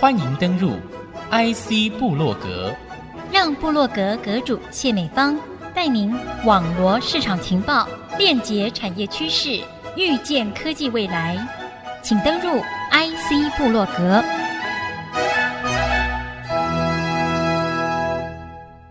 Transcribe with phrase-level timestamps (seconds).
[0.00, 0.72] 欢迎登入
[1.30, 2.74] IC 部落格，
[3.32, 5.38] 让部落格阁主谢美芳
[5.74, 6.12] 带您
[6.44, 9.60] 网罗市场情报，链接产业趋势，
[9.96, 11.36] 预见科技未来。
[12.02, 12.60] 请登入
[12.90, 14.24] IC 部落格。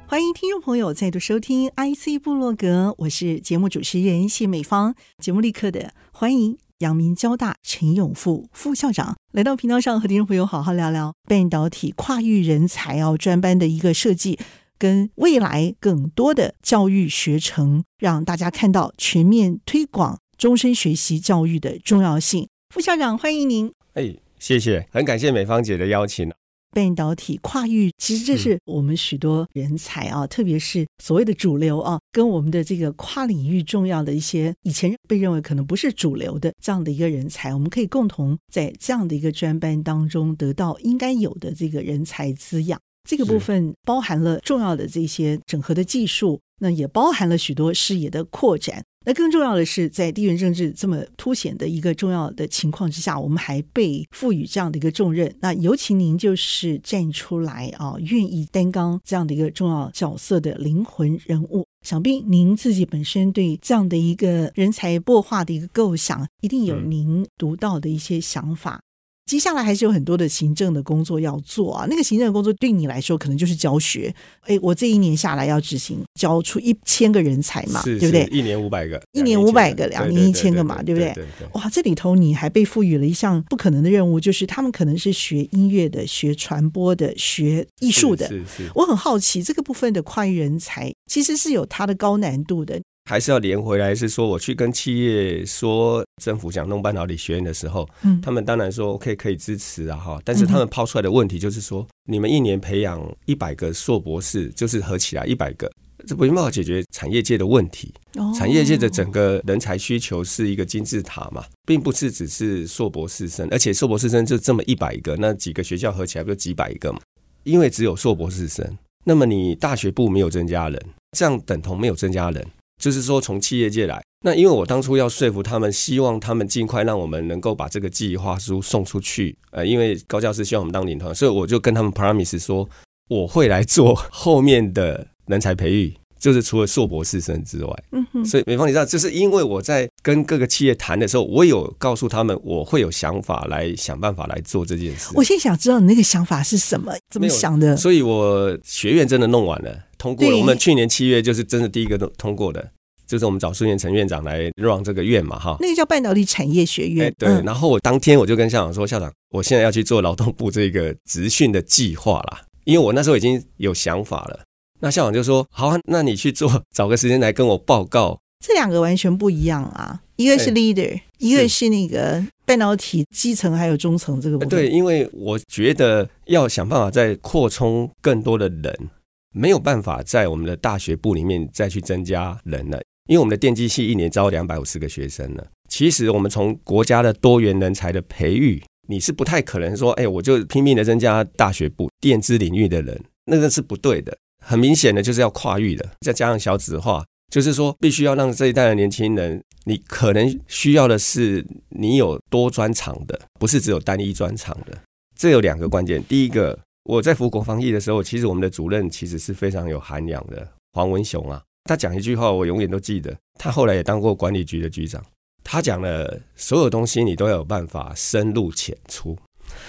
[0.08, 4.96] 欢迎听众朋友再度收听 IC 部落格，我是节目主持人谢美芳。
[5.18, 14.40] 节目立刻的欢迎阳明交大陈永富副校长来到频道上，和听众朋友好好聊聊半导体跨域人才哦专班的一个设计，
[14.78, 22.48] 跟未来更多的教育学程，让大家看到全面推广终身学习教育的重要性。
[22.74, 23.74] 副校长，欢迎您。
[23.96, 26.32] 哎，谢谢，很感谢美芳姐的邀请。
[26.72, 42.80] 半导体跨域，其实这是我们许多人才啊，嗯、特别是所谓的主流啊，跟我们的这个跨领域重要的一些以前被认为可能不是主流的这样的一个人才，我们可以共同在这样的一个专班当中得到应该有的这个人才滋养。
[43.10, 48.84] 这个部分包含了重要的这些整合的技术，那也包含了许多视野的扩展。
[49.06, 55.34] 那更重要的是，在地缘政治这么凸显的一个重要的情况之下，我们还被赋予这样的一个重任。
[55.40, 61.66] 那尤其您就是站出来啊，愿意担纲这样的一个重要角色的灵魂人物。
[61.86, 68.82] 想必您自己本身对这样的一个人才擘画的一个构想，一定有您独到的一些想法。
[69.30, 74.12] 接下来还是有很多的行政的工作要做啊，那个行政的工作对你来说可能就是教学。
[74.42, 78.28] 哎，我这一年下来要执行教出一千个人才嘛，是对不对？
[78.32, 81.14] 一年五百个，一年五百个，两年一千个嘛，对不对？
[81.54, 88.28] 哇，这里头你还被赋予了一项不可能的任务，就是他们可能是学音乐的、学传播的、学艺术的。
[88.28, 88.72] 是是，是。
[88.74, 92.82] 我很好奇这个部分的跨域人才其实是有它的高难度的。
[93.10, 105.68] 还是要连回来，是说我去跟企业说政府想弄半导体学院的时候，嗯，他们当然说 OK 可以支持啊哈，但是他们抛出来的问题就是说，你们一年培养一百个硕博士，就是合起来一百个，
[106.06, 107.92] 这没办法解决产业界的问题。
[108.38, 117.00] 产业界的整个人才需求是一个金字塔嘛，并不是只是硕博士生，而且硕博士生就这么一百个，那几个学校合起来不就几百个嘛？
[117.44, 120.80] 因为只有硕博士生，那么你大学部没有增加人，
[121.18, 122.46] 这样等同没有增加人。
[122.80, 129.38] 就是说，从企业界来，那因为我当初要说服他们，希望他们尽快让我们能够把这个计划书送出去。
[129.52, 132.68] 呃，因为高教师希望我们当领头，所以我就跟他们 promise 说，
[133.10, 137.84] 我会来做后面的人才培育， 就是除了硕博士生之外。
[137.92, 138.26] 嗯哼。
[138.26, 145.10] 所以美方，你知道，就是因为我在跟各个企业谈的时候，我有告诉他们，我会有想法来想办法来做这件事。
[145.16, 147.76] 我现在想知道你那个想法是什么，怎么想的？
[147.76, 149.78] 所以我学院真的弄完了。
[150.00, 152.72] 通过了，我们去年七月就是真的第一个通通过的，
[153.06, 157.08] 就是我们找孙元成院长来 run 这个院嘛，哈，那个叫半导体产业学院。
[157.08, 164.40] 欸、对，然后我当天我就跟校长说，校长，我现在要去做劳动部这个职训的计划啦，因为我那时候已经有想法了。
[164.80, 168.18] 那校长就说，好啊，那你去做，找个时间来跟我报告。
[168.40, 174.50] 这两个完全不一样啊，一个是 leader，、欸、一个是那个半导体基层还有中层这个部分。
[174.50, 178.90] 对，因为我觉得要想办法再扩充更多的人。
[179.32, 185.48] 没有办法在我们的大学部里面再去增加人了，因为我们的电机系一年招两百五十个学生了。
[185.70, 194.18] 其实我们从国家的多元人才的培育，你是不太可能说，哎，我就拼命的增加大学部电子领域的人，那个是不对的。
[194.44, 204.76] 很明显的就是要跨域的，再加上小子化，就是说必须要让这一代的年轻人，你可能需要的是你有多专长的，不是只有单一专长的。
[205.16, 206.58] 这有两个关键，第一个。
[206.90, 213.16] 我在服国防役的时候，其实我们的主任其实是非常有涵养的，黄文雄啊，他讲一句话，我永远都记得。
[213.36, 215.00] 他后来也当过管理局的局长，
[215.44, 219.16] 他讲了所有东西，你都要有办法深入浅出。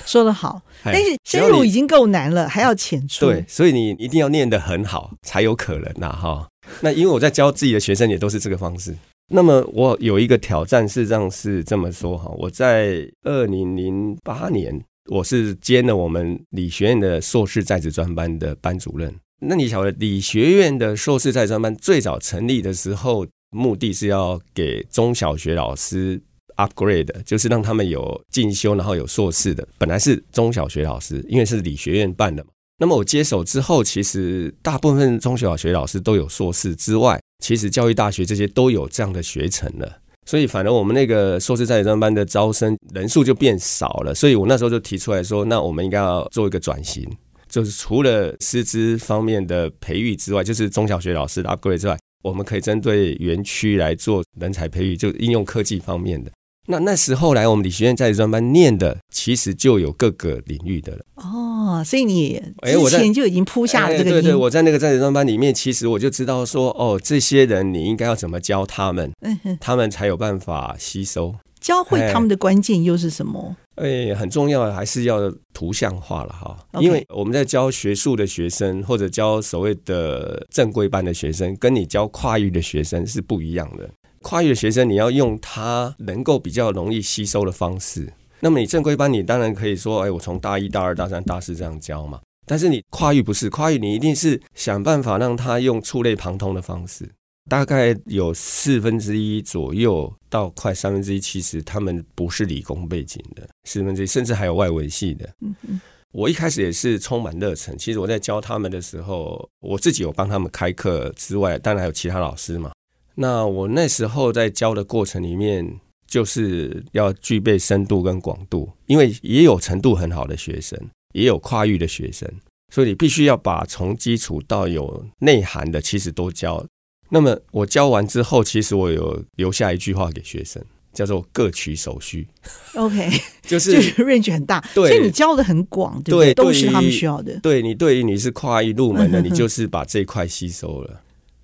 [0.06, 3.26] 说得好，但是深入已经够难了，还要浅出。
[3.26, 6.48] 对，所以你一定要念得很好，才有可能呐，哈。
[6.80, 8.96] 那因为我在教自己的学生，也都是这个方式。
[9.30, 14.82] 那么我有一个挑战，事实上是这么说哈，我在二零零八年。
[15.10, 19.12] 我是兼了我们理学院的硕士在职专班的班主任。
[19.40, 26.22] 那你晓得，理学院的硕士在职专班最早成立的时候，目的是要给中小学老师
[26.58, 29.66] upgrade，就是让他们有进修，然后有硕士的。
[29.78, 32.50] 本来是中小学老师，因为是理学院办的嘛。
[32.78, 39.98] 那么我接手之后，其实大部分中小学老师都有硕士之外，其实教育大学这些都有这样的学程了。
[40.30, 44.14] 所以，反而我们那个硕士在职专班的招生人数就变少了。
[44.14, 47.04] 所以我那时候就提出来说，那我们应该要做一个转型，
[47.48, 56.30] 就是除了师资方面的培育之外，就是中小学老师的 upgrade 之外，我们可以针对园区来做人才培育，就应用科技方面的。
[56.68, 61.04] 那那时候来我们理学院在职专班念的，其实就有各个领域的了。
[61.16, 61.49] 哦，
[61.84, 62.42] 所以你
[62.88, 64.10] 之前就已经铺下了这个、欸。
[64.10, 69.12] 对对，我在那个在职专班里面，其实我就知道说，哦，这些人你应该要怎么教他们，
[69.60, 71.34] 他们才有办法吸收。
[71.60, 73.54] 教会他们的关键又是什么？
[73.76, 76.56] 哎、欸，很重要的还是要图像化了哈。
[76.80, 83.88] 因为我们在教学术的学生，或者教所谓的正规班的学生，跟你教跨域的学生是不一样的。
[84.22, 88.10] 跨域的学生，你要用他能够比较容易吸收的方式。
[88.40, 92.20] 那么你正规班，你当然可以说，哎、欸，我从大一、大二、大三、大四这样教嘛。
[92.46, 97.08] 但是你跨域不是跨域，你一定是想办法让他用触类旁通的方式。
[97.48, 105.28] 大概有四分之一左右到快三分之一，其实他们不是理工背景的，四分之一甚至还有外文系的。
[105.40, 105.80] 嗯嗯，
[106.12, 107.76] 我一开始也是充满热忱。
[107.76, 112.72] 其实我在教他们的时候，我自己有帮他们开课之外，当然还有其他老师嘛。
[113.16, 120.76] 那我那时候在教的过程里面，就是要具备深度跟广度，因为也有程度很好的学生，
[121.14, 122.28] 也有跨域的学生，
[122.74, 126.66] 所以你必须要把从基础到有内涵的，其实都教。
[127.10, 130.60] 那么我教完之后，其实我有留下一句话给学生，
[130.92, 132.26] 叫做“各取所需”。
[132.74, 133.08] OK，
[133.42, 136.20] 就是就是 range 很大，对，所以你教的很广，对不？
[136.20, 137.38] 对，都是他们需要的。
[137.38, 141.02] 对你，对于你是跨域入门的， 你就是把这一块吸收了。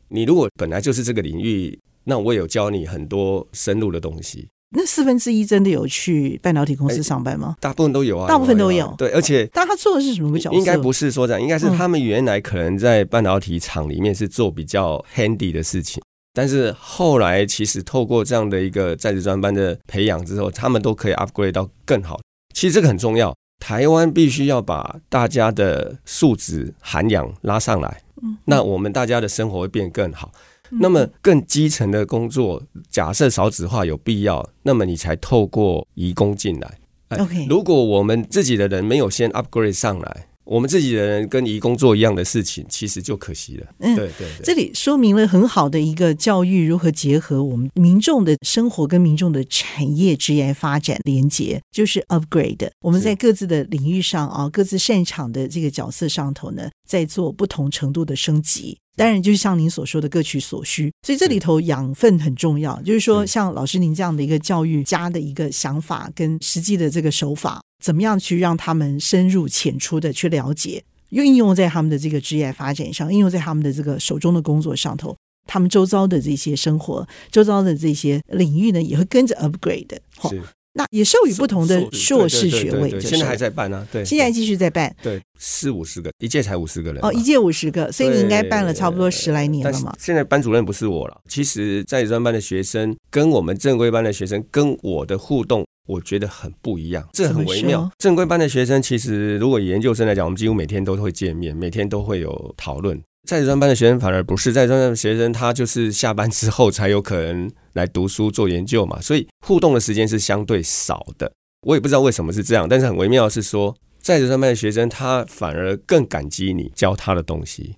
[0.09, 4.49] 你如果本来就是这个领域，那我有教你很多深入的东西。
[4.71, 7.57] 那四分之一真的有去半导体公司上班吗？
[7.61, 8.93] 大部分都有啊，大部分都有。
[8.99, 10.57] 对，而且，但他做的是什么个角色？
[10.57, 16.03] 应该不是说这样，应该是他们原来可能在半导体厂里面是做比较 handy 的事情，
[16.35, 22.21] 但是后来其实透过这样的一个在职专班的培养之后，他们都可以 upgrade 到更好。
[22.53, 30.33] 其实这个很重要，台湾必须要把大家的素质涵养拉上来，嗯那我们大家的生活会变更好。
[30.71, 36.79] 那么更基层的工作，假设少子化有必要，那么你才透过移工进来。
[37.19, 40.29] OK，如果我们自己的人没有先 upgrade 上来。
[40.47, 43.67] 我们自己的人跟移工做一样的事情，其实就可惜了。
[43.81, 52.71] 嗯，对对，这里说明了很好的一个教育如何结合我们民众的生活跟民众的产业职业发展连接，就是 upgrade。
[52.81, 58.79] 我们在各自的领域上啊，各自擅长的这个角色上头呢，在做不同程度的升级。
[58.97, 60.91] 当然，就是像您所说的各取所需。
[61.03, 67.61] 所以这里头养分很重要，就是说像老师您这样的一个教育家的一个想法跟实际的这个手法。
[67.83, 80.01] 怎么样去让他们深入浅出的去了解，又应用在他们的这个职业发展上，应用在他们的这个手中的工作上头，他们周遭的这些生活，周遭的这些领域呢，也会跟着 upgrade 的。
[80.29, 80.43] 是，
[80.73, 89.95] 那也授予不同的硕士学位，就是现在还在办呢、啊，对，现在继续在办，对，四五十个，一届才五十个人，哦，一届五十个，所以你应该办了差不多十来年了嘛。
[89.99, 95.65] 现在班主任不是我了，其实在职专班的学生跟我们正规班的学生跟我的互动。
[95.87, 97.91] 我觉得很不一样，这很微妙。
[97.99, 103.01] 正规班的学生，其实如果以研究生来讲，我们几乎每天都会见面，每天都会有讨论。
[103.29, 111.33] 在职专班的学生反而不是，在职专班的学生他就是下班之后才有可能来读书做研究嘛，所以互动的时间是相对少的。
[111.67, 117.75] 我也不知道为什么是这样，但是很微妙的是说，在职专班的学生他反而更感激你教他的东西。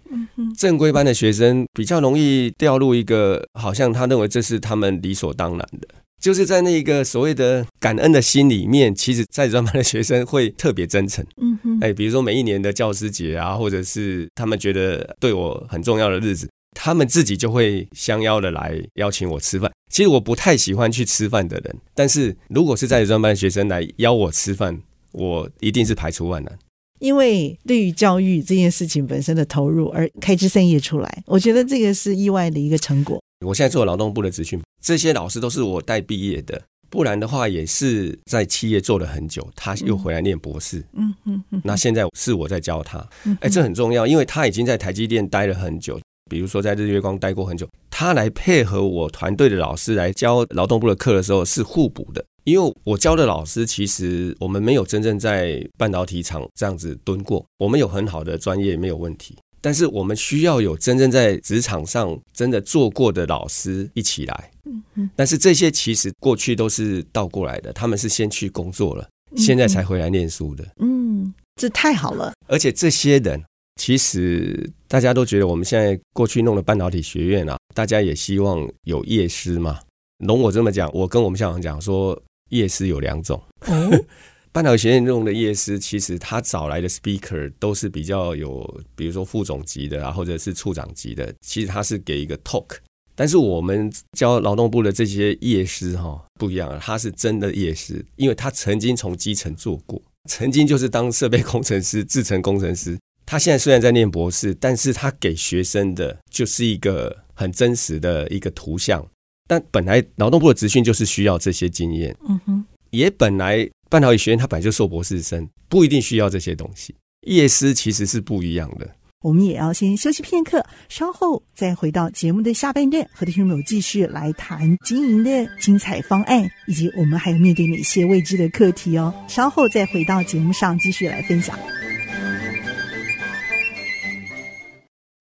[0.58, 5.88] 正规班的学生比较容易掉入一个，好像他认为这是他们理所当然的。
[6.20, 11.25] 就是在那个所谓的感恩的心里面，其实在专班的学生会特别真诚。
[11.41, 19.70] 嗯哼，哎，比如说每一年的教师节啊，或者是他们觉得对我很重要的日子，他们自己就会相邀的来邀请我吃饭。
[19.91, 24.79] 其实我不太喜欢去吃饭的人，但是如果是在专班的学生来邀我吃饭，
[25.13, 26.58] 我一定是排除万难。
[26.98, 33.22] 因为对于教育这件事情本身的投入而开枝散叶出来，我觉得这个是意外的一个成果。
[33.46, 40.84] 我现在做劳动部的职训，这些老师都是我带毕业的，不然的话也是在企业做了很久，他又回来念博士。
[40.94, 41.60] 嗯嗯嗯。
[41.64, 42.98] 那现在是我在教他，
[43.40, 59.36] 哎，这很重要，因为他已经在台积电待了很久，比如说在日月光待过很久，他来配合我团队的老师来教劳动部的课的时候是互补的，因为我教的老师其实我们没有真正在半导体厂这样子蹲过，我们有很好的专业，没有问题。
[59.60, 64.50] 但是我们需要有真正在职场上真的做过的老师一起来。
[64.65, 65.10] 嗯嗯。
[65.17, 70.65] 但是这些其实过去都是倒过来的，他们是先去工作了，现在才回来念书的。
[70.81, 72.32] 嗯，这太好了。
[72.46, 73.43] 而且这些人
[73.81, 79.79] 其实大家都觉得我们现在过去弄的半导体学院啊，大家也希望有业师嘛。
[80.24, 83.41] 容我这么讲，我跟我们校长讲说，业师有两种。
[83.67, 83.91] 哦
[84.52, 91.32] 半导体学院用的夜师，其实他找来的 speaker 都是比较有，比如说副总级的啊，或者是处长级的。
[91.40, 92.76] 其实他是给一个 talk，
[93.14, 102.98] 但是我们教劳动部的这些夜师哈不一样，他是真的夜师，因为他曾经从基层做过，曾经就是当设备工程师、制程工程师。
[103.26, 109.06] 他现在虽然在念博士，但是他给学生的就是一个很真实的一个图像。
[109.46, 116.94] 但本来劳动部的职训就是需要这些经验，嗯哼，也本来半导体学院他本来就硕博士生，不一定需要这些东西。
[117.26, 118.88] 夜师其实是不一样的。
[119.22, 129.12] 我们也要先休息片刻，稍后再回到节目的下半段，和听众朋友继续来谈经营的精彩方案，以及我们还有面对哪些未知的课题哦。
[129.26, 131.58] 稍后再回到节目上继续来分享。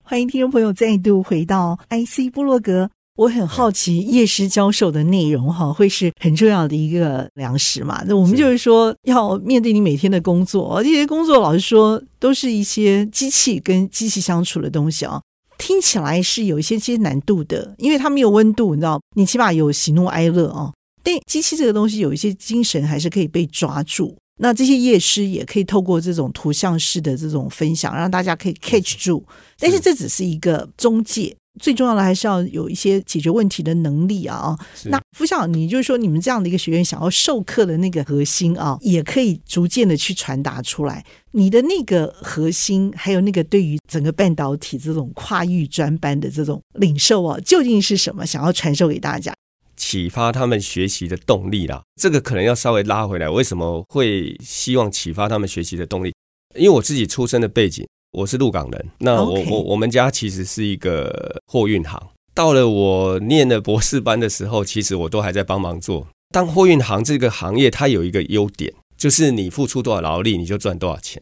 [0.03, 2.89] 欢迎听众朋友再度回到 IC 部落格。
[3.17, 8.03] 我很好奇，夜师教授的内容哈，会是很重要的一个粮食嘛？
[8.07, 15.19] 那我们就是说，要面对你每天的工作，这些工作老实说，都是一些机器跟机器相处的东西啊，
[15.57, 20.71] 听起来是有一些些难度的，因为它没有温度，你知道，你起码有喜怒哀乐啊。
[21.03, 24.15] 但机器这个东西有一些精神还是可以被抓住。
[24.39, 29.25] 那这些夜师也可以透过这种图像式的这种分享，让大家可以 catch 住。
[29.57, 34.57] 但是这只是一个中介，最重要的还是要有一些解决问题的能力啊！
[34.85, 41.03] 那副校长，你就是说你们这样的一个学院想要授课的那个核心啊，也可以逐渐的去传达出来。
[41.31, 48.25] 你的那个核心，还有那个对于整个半导体这种跨域专班的这种领受啊，究竟是什么？
[48.25, 49.33] 想要传授给大家？
[49.75, 53.29] 启发他们学习的动力啦，这个可能要稍微拉回来。
[53.29, 56.11] 为什么会希望启发他们学习的动力？
[56.55, 58.89] 因为我自己出身的背景，我是鹿港人。
[58.99, 62.01] 那我.我我们家其实是一个货运行。
[62.33, 66.07] 到了我念了博士班的时候，其实我都还在帮忙做。
[66.33, 71.21] 当货运行这个行业，它有一个优点，就是你付出多少劳力，你就赚多少钱。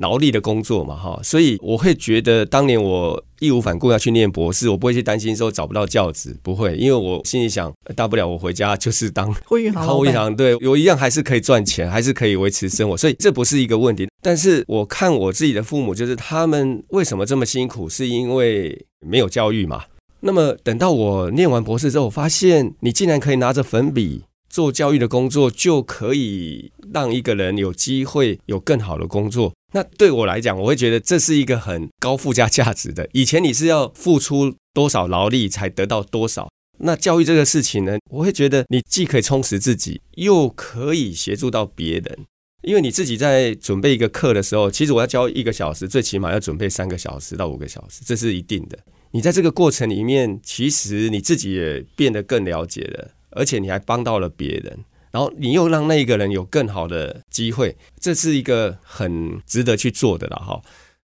[0.00, 14.08] 劳力的工作嘛，哈，所以我会觉得，当年我义无反顾要去念博士，我不会去担心说找不到教职，不会，因为我心里想，大不了我回家就是当 会运行，对，我一样还是可以赚钱，还是可以维持生活，所以这不是一个问题。
[14.22, 19.84] 但是我看我自己的父母，就是他们为什么这么辛苦，是因为没有教育嘛。
[20.20, 29.52] 那么等到我念完博士之后，我发现你竟然可以拿着粉笔做教育的工作，就可以让一个人有机会有更好的工作。
[29.72, 33.08] 那对我来讲，我会觉得这是一个很高附加价值的。
[33.12, 42.26] 以前你是要付出多少劳力才得到多少，那教育这个事情呢，我会觉得你既可以充实自己，又可以协助到别人。
[42.62, 48.78] 因为你自己在准备一个课的时候，其实我要教一个小时，最起码要准备三个小时到五个小时，这是一定的。
[49.12, 54.78] 你在这个过程里面，其实你自己也变得更了解了，而且你还帮到了别人。
[55.10, 60.62] 然后你又让那一个人有更好的机会，这是一个很值得去做的了哈。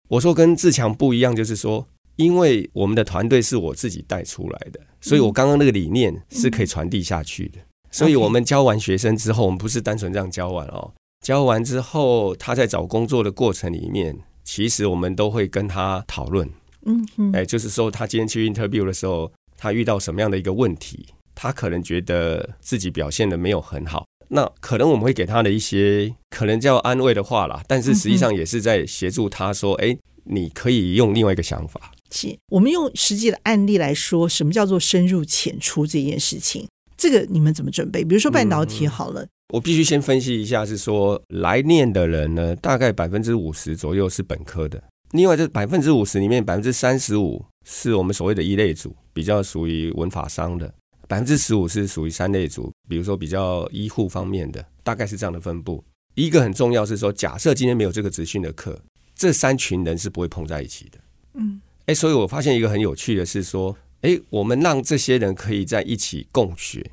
[0.09, 7.59] 我说跟自强不一样，就是说，因为我们的团队是我自己带出来的，所以我刚刚那个理念是可以传递下去的。
[7.91, 10.93] 所以我们教完学生之后，我们不是单纯这样教完哦，
[11.25, 16.49] 教完之后他在找工作的过程里面，其实我们都会跟他讨论，
[16.85, 21.07] 嗯嗯，哎，就是说他今天去 interview 的时候，他遇到什么样的一个问题。
[21.37, 36.67] 他可能觉得自己表现的没有很好，那可能我们会给他的一些 可能叫安慰的话啦，但是实际上也是在协助他说：“哎，你可以用另外一个想法。”是，我们用实际的案例来说，什么叫做深入浅出这件事情？
[36.97, 38.03] 这个你们怎么准备？
[38.03, 50.73] 比如说半导体好了，嗯，我必须先分析一下，是说来念的人呢，大概百分之五十左右是本科的，另外这百分之五十里面百分之三十五是我们所谓的一类组，比较属于文法商的。
[51.09, 55.83] 百分之十五是属于三类组，比如说比较医护方面的，大概是这样的分布。
[56.15, 58.79] 一个很重要是说，假设今天没有这个职训的课，
[59.15, 60.99] 这三群人是不会碰在一起的。
[61.35, 66.91] 嗯，哎，所以我发现一个很有趣的是说，哎，我们让这些人可以在一起共学，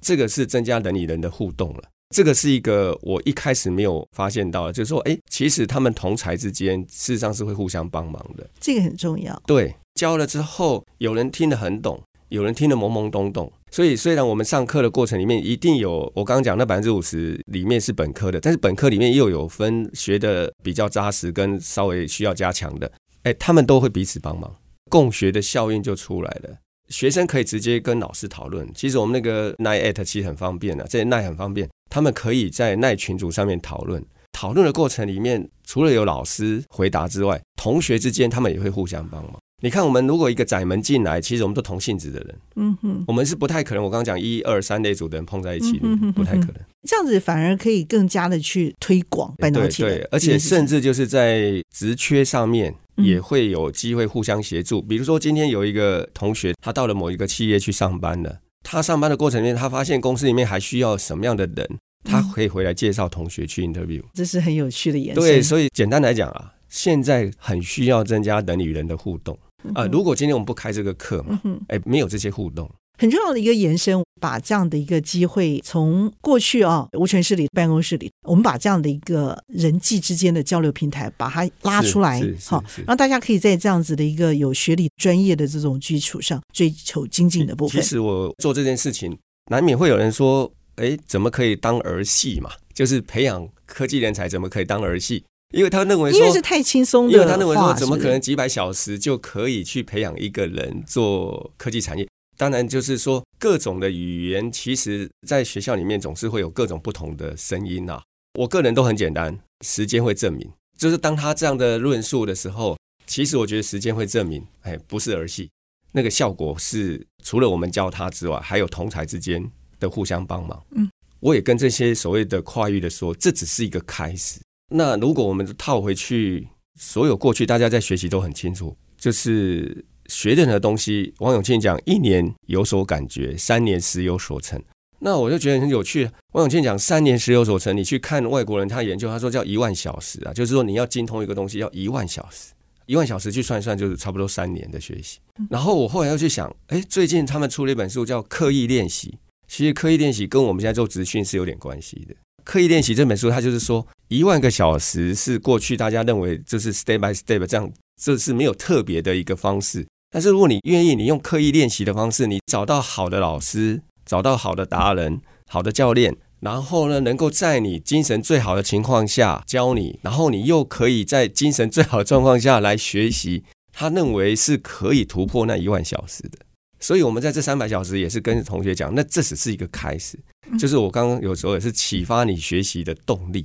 [0.00, 1.84] 这个是增加人与人的互动了。
[2.14, 8.48] 这个是一个我一开始没有发现到的，就是说，哎，其实他们同才之间事实上是会互相帮忙的。
[8.60, 9.42] 这个很重要。
[9.46, 12.00] 对，教了之后，有人听得很懂。
[12.34, 22.90] 有人听得懵懵懂懂，所以虽然我们上课的过程里面一定有我刚刚讲那百分之五十里面是本科的，但是本科里面又有分学的比较扎实跟稍微需要加强的，
[23.22, 24.52] 哎，他们都会彼此帮忙，
[24.90, 26.58] 共学的效应就出来了。
[26.88, 39.38] 学生可以直接跟老师讨论，其实我们那个 LINE@ 其实很方便的，这 Nine 很方便，他们可以在 Nine 群组上面讨论，讨论的过程里面除了有老师回答之外，同学之间他们也会互相帮忙。
[39.64, 43.82] 你看，我们如果一个窄门进来，其实我们都同性质的人，嗯哼，我们是不太可能。
[43.82, 46.56] 我刚刚讲一二三类组的人碰在一起，嗯、哼哼哼不太可能。
[46.86, 54.80] 这样子反而可以更加的去推广半导体，对，对，而且甚至就是在职缺上面也会有机会互相协助。
[54.80, 61.66] 嗯、比如说，今天有一个同学，他到了某一个企业去上班了，他上班的过程里面，他发现公司里面还需要什么样的人，
[62.04, 65.24] 他可以回来介绍同学去 interview，这是很有趣的延伸。
[65.24, 69.38] 对，所以简单来讲啊，现在很需要增加人与人的互动。
[69.72, 87.80] 啊、呃，如果今天我们不开这个课嘛，哎、嗯，没有这些互动，很重要的一个延伸，把这样的一个机会从过去啊，无权室里办公室里，我们把这样的一个人际之间的交流平台，把它拉出来，好，让大家可以在这样子的一个有学历、专业的这种基础上追求精进的部分。
[87.80, 89.16] 其实我做这件事情，
[89.50, 92.50] 难免会有人说，哎，怎么可以当儿戏嘛？
[92.72, 95.24] 就是培养科技人才，怎么可以当儿戏？
[95.54, 102.06] 因为他认为说，因为是太轻松的，因为他认为说，怎么可能几百小时就可以去培养一个人做科技产业？
[102.36, 108.02] 当然，就是说各种的语言，其实在学校里面总是会有各种不同的声音啊。
[108.40, 110.50] 我个人都很简单，时间会证明。
[110.76, 115.48] 就是当他这样的论述的时候，其实我觉得时间会证明，哎，不是儿戏，
[115.92, 120.60] 那个效果是除了我们教他之外，还有同才之间的互相帮忙。
[120.72, 124.40] 嗯，我也跟这些所谓的跨域的说，这只是一个开始。
[124.70, 134.62] 那如果我们套回去，所有过去大家在学习都很清楚，就是学任何东西，王永庆讲一年有所感觉，三年时有所成。
[135.00, 136.10] 那我就觉得很有趣。
[136.32, 142.54] 王永庆讲三年时有所成，你去看外国人他研究，他说叫一万小时啊，就是说你要精通一个东西要一万小时，
[142.86, 145.18] 一万小时去算一算就是差不多三年的学习。
[145.50, 149.10] 然后我后来又去想，哎，最近他们出了一本书叫《刻意练习》，
[149.46, 152.14] 其实刻意练习跟我们现在做职训是有点关系的。
[152.42, 157.68] 刻意练习这本书，它就是说一万个小时是过去大家认为就是 step by step 这样，
[158.00, 159.84] 这是没有特别的一个方式。
[160.08, 173.42] 但是如果你愿意，你用刻意练习的方式，你找到好的老师，找到好的达人、好的教练，然后呢，能够在你精神最好的情况下教你，然后你又可以在精神最好的状况下来学习，
[173.72, 176.38] 他认为是可以突破那一万小时的。
[176.78, 180.16] 所以，我们在这三百小时也是跟同学讲，那这只是一个开始，
[180.56, 183.44] 就是我刚刚有时候也是启发你学习的动力。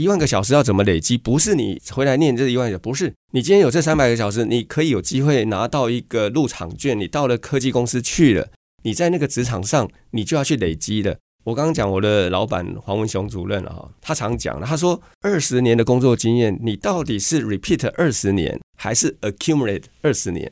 [0.00, 1.18] 一万个小时要怎么累积？
[1.18, 6.98] 不是你回来念这一万个小时，不是你今天有这三百个小时，你可以有机会拿到一个入场券。
[6.98, 8.48] 你到了科技公司去了，
[8.82, 11.18] 你在那个职场上，你就要去累积的。
[11.44, 20.50] 我刚刚讲我的老板黄文雄主任啊，他常讲，他说二十年的工作经验，你到底是 repeat 二十年，还是 accumulate 二十年？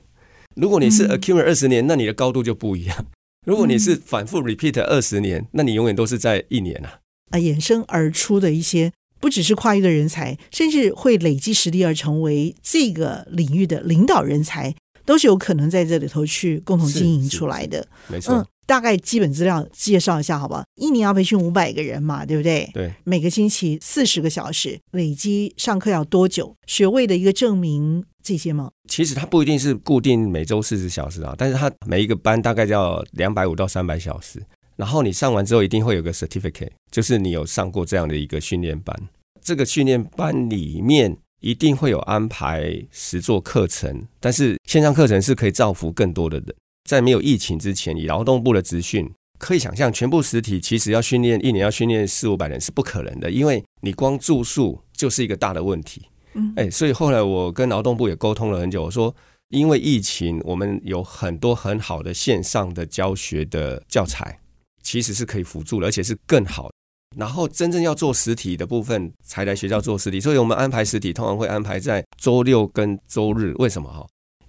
[0.57, 3.07] 如果你是 accumulate 二十年，那你的高度就不一样。
[3.47, 7.01] 如果你是反复 repeat 二十年，那你永远都是在一年啊。
[7.31, 17.87] 啊，衍生而出的一些，不只是跨域的人才，甚至会累积实力而成为这个领域的领导人才，都是有可能在这里头去共同经营出来的。
[18.09, 18.35] 没错。
[18.35, 20.63] 嗯，大概基本资料介绍一下，好不好？
[20.77, 22.71] 一年要培训五百个人嘛，对不对？
[22.73, 22.93] 对。
[23.05, 26.55] 每个星期四十个小时，累积上课要多久？
[26.67, 28.05] 学位的一个证明。
[28.21, 28.71] 这些吗？
[28.91, 34.43] 其实它不一定是固定每周四十小时啊，但是它每一个班大概要两百五到三百小时。
[34.79, 38.97] 然后你上完之后一定会有个 certificate，就是你有上过这样的一个训练班。
[39.43, 46.55] 这个训练班里面一定会有安排实作课程，但是线上课程是可以造福更多的人。
[46.89, 56.03] 在没有疫情之前，以劳动部的职训可以想象，全部实体其实要训练一年要训练四五百人是不可能的，因为你光住宿就是一个大的问题。
[56.35, 59.15] 嗯哎，所以后来我跟劳动部也沟通了很久，我说，
[59.49, 64.39] 因为疫情，我们有很多很好的线上的教学的教材，
[64.89, 66.71] 其实是可以辅助的，而且是更好。
[67.15, 70.19] 然后真正要做实体的部分，才来学校做实体。
[70.19, 73.53] 所以我们安排实体，通常会安排在周六跟周日。
[73.59, 74.07] 为什么哈？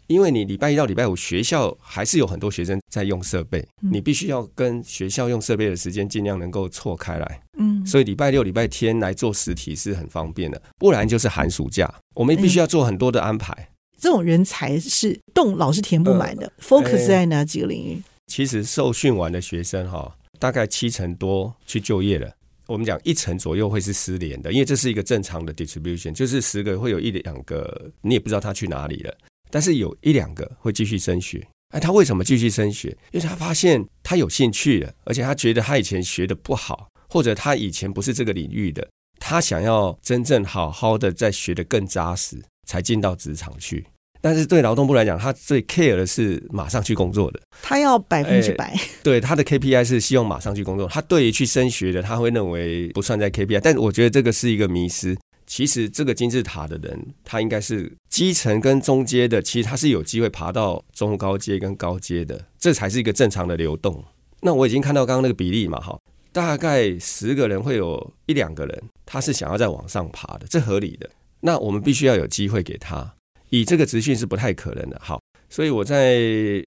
[0.08, 7.41] 因为你礼拜一到礼拜五学校还是有很多学生在用设备，你必须要跟学校用设备的时间尽量能够错开来。
[7.60, 13.54] 嗯，所以礼拜六、礼拜天来做实体是很方便的，不然就是寒暑假，我们必须要做很多的安排。
[13.54, 13.67] 嗯，
[13.99, 16.45] 这种人才是洞老是填不满的。
[16.45, 18.02] 呃，focus 在哪几个领域？
[18.28, 22.34] 其实受训完的学生哈，大概七成多去就业了。
[22.65, 29.17] 我们讲一成左右会是失联的，因为这是一个正常的 distribution，就是十个会有一两个你也不知道他去哪里了。
[29.52, 32.89] 但是有一两个会继续升学，哎，他为什么继续升学？
[33.12, 38.88] 因为他发现他有兴趣了，而且他觉得他以前学的不好，或者他以前不是这个领域的，
[39.19, 43.84] 他想要真正好好的再学得更扎实，才进到职场去。
[44.22, 48.78] 但是对劳动部来讲，他最 care 的是马上去工作的，他要百分之百。
[49.02, 50.88] 对，他的 KPI 是希望马上去工作。
[50.88, 53.60] 他对于去升学的，他会认为不算在 KPI。
[53.64, 55.18] 但我觉得这个是一个迷失。
[55.48, 64.04] 其实这个金字塔的人，他应该是基层跟中阶的，其实他是有机会爬到中高阶跟高阶的，这才是一个正常的流动。
[64.42, 65.98] 那我已经看到刚刚那个比例嘛，哈，
[66.32, 71.10] 大概十个人会有一两个人，他是想要再往上爬的，这合理的。
[71.42, 73.16] 那我们必须要有机会给他，
[73.50, 75.00] 以这个职训是不太可能的。
[75.04, 76.16] 好，所以我在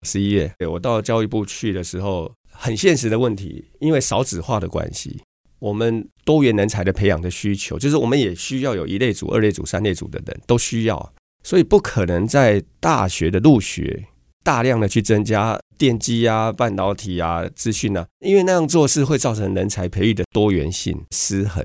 [0.02, 5.20] 十一月，我到教育部去的时候，很现实的问题，因为少子化的关系。
[5.58, 11.12] 我们多元人才的培养的需求，就是我们也需要有一类组、二类组、三类组的人都需要，
[11.44, 14.08] 所以不可能在大学的入学
[14.42, 21.64] 大量的去增加电机啊、半导体啊、资讯啊，因为那样做是会造成人才培育的多元性失衡。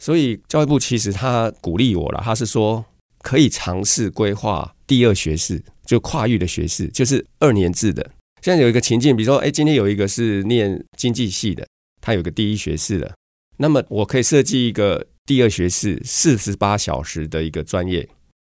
[0.00, 2.84] 所以教育部其实他鼓励我了，他是说
[3.22, 8.10] 可以尝试规划第二学士，就跨域的学士，就是二年制的。
[8.40, 11.66] 现在有一个情境，比如说，哎，今天有一个是念经济系的，
[12.00, 13.12] 他有个第一学士的。
[13.56, 18.08] 那么我可以设计一个第二学士四十八小时的一个专业，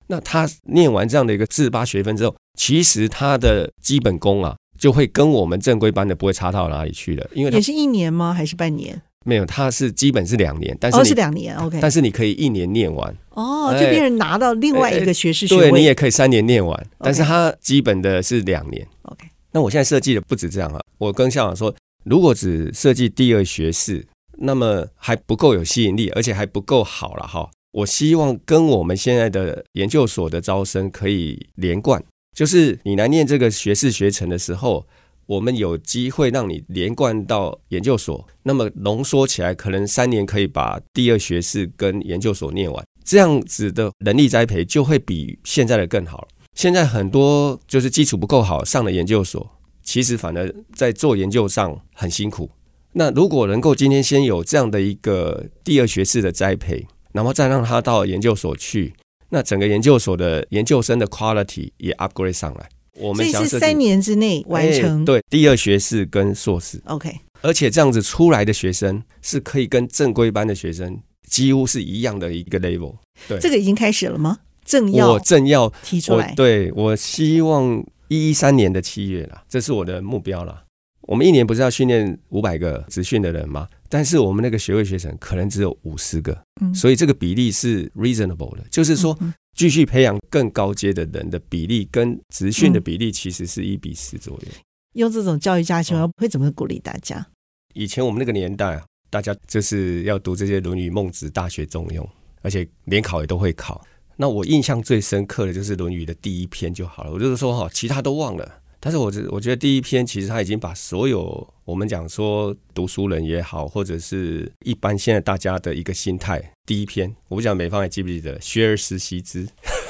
[0.07, 7.29] 那他念完这样的一个四十八学分之后，其实他的基本功啊，就会跟我们正规班的不会差到哪里去了。
[7.33, 8.33] 因为也是一年吗？
[8.33, 9.01] 还是半年？
[9.25, 11.79] 没有，他是基本是两年，但是哦是两年，OK。
[11.81, 15.69] 但是你可以一年念完哦，就变成拿到另外一个学士学位。
[15.69, 19.27] 对，你也可以三年念完，但是他基本的是两年，OK。
[19.51, 21.73] 那我现在设计的不止这样啊，我跟校长说，
[22.05, 24.05] 如果只设计第二学士。
[24.41, 27.51] 那么还不够有吸引力，而且还不够好了哈。
[27.73, 32.01] 我希望跟我们现在的研究所的招生可以连贯，
[32.33, 34.87] 就是你来念这个学士学程的时候，
[35.29, 38.27] 我们有机会让你连贯到研究所。
[38.41, 46.27] 那么浓缩起来，可能三年可以把第二学士跟研究所念完，这样子的能力栽培就会比现在的更好。
[46.55, 49.47] 现在很多就是基础不够好，上了研究所，
[49.83, 52.49] 其实反而在做研究上很辛苦。
[52.93, 58.95] 那如果能够今天先有这样的一个第二学士的栽培，然后再让他到研究所去，
[59.29, 62.67] 那整个研究所的研究生的 quality 也 upgrade 上来。
[62.99, 67.13] 我们想是三年之内完成，对，第二学士跟硕士，OK。
[67.41, 72.95] 而且这样子出来的学生是可以跟正规班的学生几乎是一样的一个 level。
[73.27, 74.39] 对，这个已经开始了吗？
[74.65, 80.63] 正要我正要提出来，对，我希望一一三年的七月啦，这是我的目标啦。
[81.03, 83.67] 我们一年不是要训练五百个职训的人吗？
[83.87, 89.17] 但是我们那个学位学生可能只有五十个，嗯，所以这个比例是 reasonable 的，就是说
[89.59, 94.47] 继续培养更高阶的人的比例跟职训的比例其实是一比十左右。
[94.93, 97.27] 用这种教育家训会怎么鼓励大家？
[97.73, 101.99] 以前我们那个年代，大家就是要读这些《论语》《孟子》《大学》《中庸》，
[102.41, 103.85] 而且联考也都会考。
[104.15, 108.61] 那我印象最深刻的就是《论语》的第一篇就好了，我就是说哈，其他都忘了。
[108.79, 119.47] 但是我觉我觉得第一篇其实他已经把所有我们讲说读书人也好，或者是一般现在大家的一个心态，第一篇我不讲美方还记不记得“学而时习之，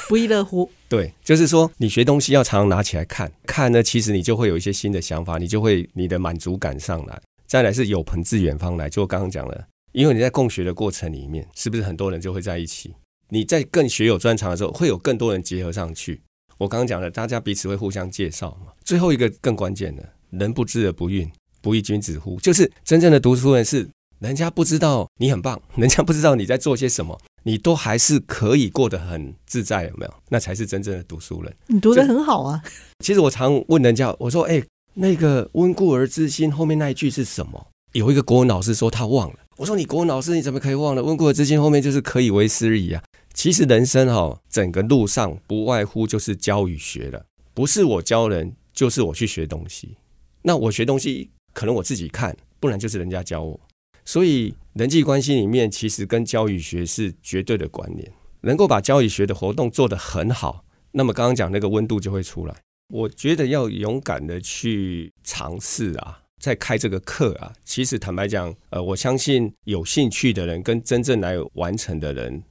[0.07, 0.69] 不亦乐乎”？
[0.89, 7.21] 对，就是说你学东西要常常拿起来看，看呢，其实你就会有一些新的想法，你就会你的满足感上来。
[7.45, 12.93] 再来是有朋自远方来，就我刚刚讲了，因为你在共学的过程里面，是不是很多人就会在一起？
[13.29, 16.21] 你在更学有专长的时候，会有更多人结合上去。
[16.59, 18.73] 我刚刚讲了，大家彼此会互相介绍嘛。
[18.83, 21.29] 最后一个更关键的，人不知而不愠，
[21.61, 22.37] 不亦君子乎？
[22.41, 30.13] 就是真正的读书人是，人家不知道你很棒，人家不知道你在做些什么，你都还是可以过得很自在，有没有？
[30.27, 31.55] 那才是真正的读书人。
[31.67, 32.61] 你读得很好啊。
[32.99, 34.61] 其实我常问人家，我说：“哎，
[34.95, 39.39] 那个温故而知新后面那一句是什么？”有一个国文老师说他忘了。
[39.55, 41.01] 我说：“你国文老师你怎么可以忘了？
[41.01, 43.01] 温故而知新后面就是可以为师矣啊。”
[43.41, 49.95] 其实人生哈，整个路上不外乎就是教与学了，不是我教人，就是我去学东西。
[50.41, 53.57] 那我学东西，可能我自己看，不然就是人家教我。
[54.03, 58.11] 所以人际关系里面，其实跟教与学是绝对的关联。
[58.41, 62.53] 能够把教与学的活动做得很好，那么刚刚讲那个温度就会出来。
[62.89, 67.53] 我觉得要勇敢的去尝试啊，在开这个课啊。
[67.63, 72.43] 其实坦白讲，呃，我相信有兴趣的人跟真正来完成的人。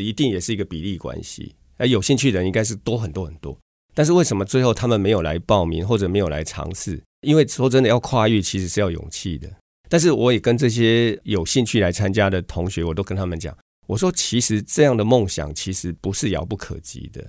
[0.00, 3.56] 一定也是一个比例关系，而有兴趣的人应该是多很多很多。
[3.94, 7.00] 但是为什么最后他们没有来报名或者没有来尝试？
[7.22, 9.48] 因为说真的，要跨域其实是要勇气的。
[9.88, 17.24] 但是我也跟这些有兴趣来参加的同学，我都跟他们讲，我说其实这样的梦想其实不是遥不可及的，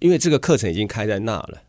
[0.00, 1.62] 因为这个课程已经开在那了。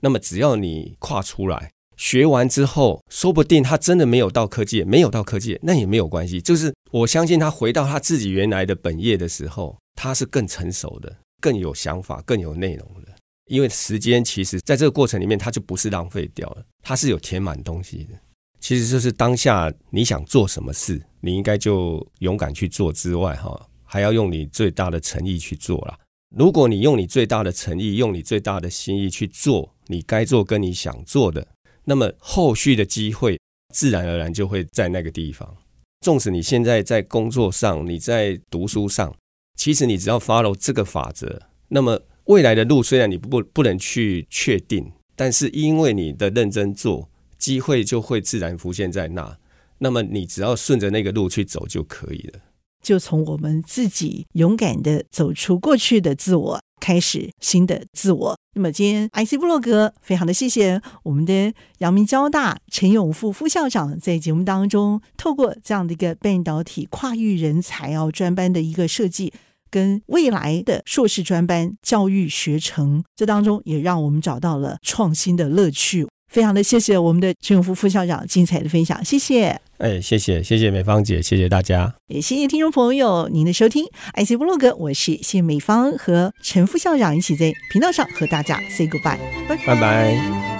[0.00, 1.70] 那么只要你跨出来。
[1.96, 6.42] 学完之后，说不定他真的没有到科技，没有到科技，那也没有关系。
[6.42, 13.14] 就是我相信他回到他自己原来的本业的时候，他是更成熟的，更有想法，更有内容的。
[13.46, 18.18] 因为时间其实在这个过程里面，它就不是浪费掉了，它是有填满东西的。
[18.58, 25.96] 其实就是当下你想做什么事，你应该就勇敢去做之外，哈，还要用你最大的诚意去做啦。
[26.36, 31.46] 如果你用你最大的诚意，用你最大的心意去做你该做跟你想做的，
[31.84, 33.38] 那么后续的机会
[33.72, 35.56] 自然而然就会在那个地方。
[36.00, 39.14] 纵使你现在在工作上，你在读书上，
[39.56, 49.38] 其实你只要 follow 这个法则，那么未来的路虽然你不不能去确定，但是因为你的认真做，机会就会自然浮现在那。
[49.78, 52.40] 那么你只要顺着那个路去走就可以了。
[52.82, 58.38] 就从我们自己勇敢的走出过去的自我，开始新的自我。
[58.54, 69.32] 那么今天 IC 部落格非常的谢谢我们的阳明交大陈永富副校长在节目当中，透过这样的一个半导体跨域人才哦专班的一个设计，
[69.70, 76.06] 跟未来的硕士专班教育学程，这当中也让我们找到了创新的乐趣。
[76.28, 79.58] 非常的谢谢我们的陈永福副校长精彩的分享，谢谢。
[79.78, 83.86] 哎，谢谢谢谢美芳姐，谢谢大家，也谢谢听众朋友您的收听。
[84.14, 89.66] IC 部落格，我是谢美芳和陈副校长一起在频道上和大家 say goodbye，拜拜。
[89.66, 90.55] 拜拜。